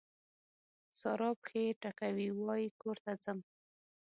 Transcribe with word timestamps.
سارا 0.99 1.29
پښې 1.41 1.63
ټکوي؛ 1.81 2.27
وای 2.33 2.63
کور 2.81 2.97
ته 3.05 3.13
ځم. 3.23 3.39